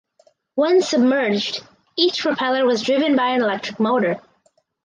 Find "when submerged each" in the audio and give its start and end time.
0.55-2.21